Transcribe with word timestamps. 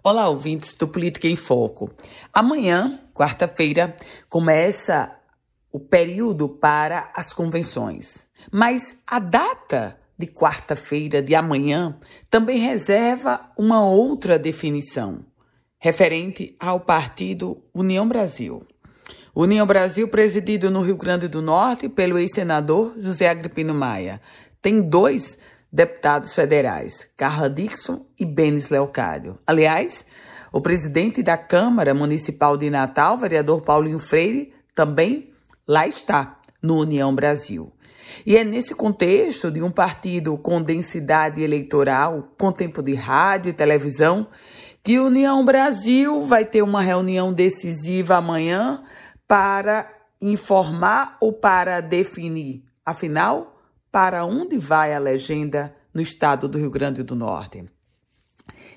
Olá, 0.00 0.28
ouvintes 0.28 0.74
do 0.74 0.86
Política 0.86 1.26
em 1.26 1.34
Foco. 1.34 1.90
Amanhã, 2.32 3.00
quarta-feira, 3.12 3.96
começa 4.28 5.12
o 5.72 5.80
período 5.80 6.48
para 6.48 7.10
as 7.16 7.32
convenções. 7.32 8.24
Mas 8.50 8.96
a 9.04 9.18
data 9.18 9.98
de 10.16 10.28
quarta-feira 10.28 11.20
de 11.20 11.34
amanhã 11.34 11.98
também 12.30 12.60
reserva 12.60 13.50
uma 13.58 13.84
outra 13.84 14.38
definição, 14.38 15.24
referente 15.80 16.56
ao 16.60 16.78
partido 16.78 17.60
União 17.74 18.08
Brasil. 18.08 18.64
União 19.34 19.66
Brasil, 19.66 20.06
presidido 20.06 20.70
no 20.70 20.80
Rio 20.80 20.96
Grande 20.96 21.26
do 21.26 21.42
Norte 21.42 21.88
pelo 21.88 22.18
ex-senador 22.18 22.94
José 22.98 23.28
Agripino 23.28 23.74
Maia, 23.74 24.20
tem 24.62 24.80
dois 24.80 25.36
deputados 25.72 26.34
federais, 26.34 27.08
Carla 27.16 27.48
Dixon 27.48 28.06
e 28.18 28.24
Benes 28.24 28.70
Leocádio. 28.70 29.38
Aliás, 29.46 30.04
o 30.52 30.60
presidente 30.60 31.22
da 31.22 31.36
Câmara 31.36 31.94
Municipal 31.94 32.56
de 32.56 32.70
Natal, 32.70 33.18
vereador 33.18 33.62
Paulinho 33.62 33.98
Freire, 33.98 34.52
também 34.74 35.30
lá 35.66 35.86
está, 35.86 36.40
no 36.62 36.78
União 36.78 37.14
Brasil. 37.14 37.72
E 38.24 38.36
é 38.36 38.44
nesse 38.44 38.74
contexto 38.74 39.50
de 39.50 39.62
um 39.62 39.70
partido 39.70 40.36
com 40.38 40.62
densidade 40.62 41.42
eleitoral, 41.42 42.32
com 42.38 42.50
tempo 42.50 42.82
de 42.82 42.94
rádio 42.94 43.50
e 43.50 43.52
televisão, 43.52 44.28
que 44.82 44.98
União 44.98 45.44
Brasil 45.44 46.22
vai 46.22 46.44
ter 46.44 46.62
uma 46.62 46.80
reunião 46.80 47.32
decisiva 47.32 48.16
amanhã 48.16 48.82
para 49.26 49.86
informar 50.20 51.18
ou 51.20 51.32
para 51.32 51.80
definir, 51.80 52.64
afinal, 52.84 53.57
para 53.98 54.24
onde 54.24 54.56
vai 54.58 54.94
a 54.94 54.98
legenda 55.00 55.74
no 55.92 56.00
estado 56.00 56.46
do 56.46 56.56
Rio 56.56 56.70
Grande 56.70 57.02
do 57.02 57.16
Norte. 57.16 57.68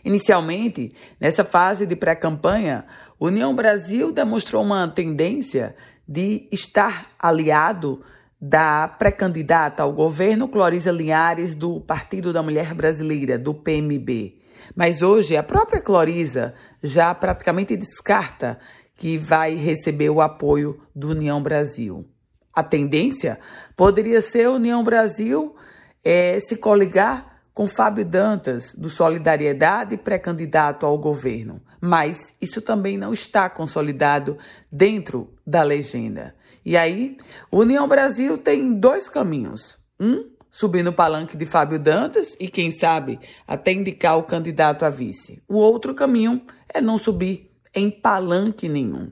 Inicialmente, 0.03 0.95
nessa 1.19 1.45
fase 1.45 1.85
de 1.85 1.95
pré-campanha, 1.95 2.87
União 3.19 3.55
Brasil 3.55 4.11
demonstrou 4.11 4.63
uma 4.63 4.87
tendência 4.87 5.75
de 6.07 6.49
estar 6.51 7.11
aliado 7.19 8.03
da 8.41 8.87
pré-candidata 8.87 9.83
ao 9.83 9.93
governo 9.93 10.47
Clorisa 10.47 10.91
Linhares 10.91 11.53
do 11.53 11.79
Partido 11.79 12.33
da 12.33 12.41
Mulher 12.41 12.73
Brasileira, 12.73 13.37
do 13.37 13.53
PMB. 13.53 14.39
Mas 14.75 15.03
hoje 15.03 15.37
a 15.37 15.43
própria 15.43 15.83
Clorisa 15.83 16.55
já 16.81 17.13
praticamente 17.13 17.77
descarta 17.77 18.57
que 18.95 19.19
vai 19.19 19.53
receber 19.53 20.09
o 20.09 20.19
apoio 20.19 20.81
do 20.95 21.09
União 21.09 21.43
Brasil. 21.43 22.09
A 22.53 22.63
tendência 22.63 23.39
poderia 23.75 24.21
ser 24.21 24.45
a 24.45 24.51
União 24.51 24.83
Brasil 24.83 25.55
é, 26.03 26.39
se 26.39 26.55
coligar 26.55 27.41
com 27.53 27.67
Fábio 27.67 28.05
Dantas, 28.05 28.73
do 28.73 28.89
Solidariedade, 28.89 29.97
pré-candidato 29.97 30.85
ao 30.85 30.97
governo. 30.97 31.61
Mas 31.79 32.17
isso 32.41 32.61
também 32.61 32.97
não 32.97 33.13
está 33.13 33.49
consolidado 33.49 34.37
dentro 34.71 35.33
da 35.45 35.61
legenda. 35.61 36.33
E 36.63 36.77
aí, 36.77 37.17
União 37.51 37.87
Brasil 37.87 38.37
tem 38.37 38.73
dois 38.73 39.09
caminhos. 39.09 39.77
Um, 39.99 40.29
subir 40.49 40.83
no 40.83 40.93
palanque 40.93 41.37
de 41.37 41.45
Fábio 41.45 41.79
Dantas 41.79 42.35
e, 42.39 42.47
quem 42.47 42.71
sabe, 42.71 43.19
até 43.47 43.71
indicar 43.71 44.17
o 44.17 44.23
candidato 44.23 44.85
a 44.85 44.89
vice. 44.89 45.41
O 45.47 45.57
outro 45.57 45.93
caminho 45.93 46.41
é 46.73 46.79
não 46.79 46.97
subir 46.97 47.51
em 47.73 47.89
palanque 47.89 48.67
nenhum. 48.67 49.11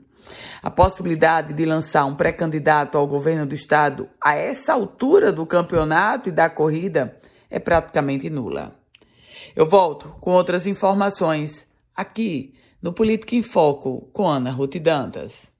A 0.62 0.70
possibilidade 0.70 1.52
de 1.52 1.64
lançar 1.64 2.04
um 2.04 2.14
pré-candidato 2.14 2.96
ao 2.96 3.06
governo 3.06 3.46
do 3.46 3.54
estado 3.54 4.08
a 4.22 4.34
essa 4.34 4.72
altura 4.72 5.32
do 5.32 5.46
campeonato 5.46 6.28
e 6.28 6.32
da 6.32 6.48
corrida 6.48 7.18
é 7.48 7.58
praticamente 7.58 8.30
nula. 8.30 8.74
Eu 9.56 9.66
volto 9.66 10.10
com 10.20 10.32
outras 10.32 10.66
informações 10.66 11.66
aqui 11.94 12.54
no 12.82 12.92
Política 12.92 13.34
em 13.34 13.42
Foco 13.42 14.08
com 14.12 14.28
Ana 14.28 14.50
Ruth 14.50 14.76
Dantas. 14.76 15.50